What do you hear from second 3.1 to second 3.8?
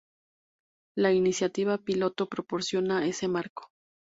marco.